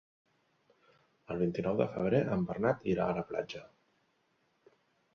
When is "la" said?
3.23-3.29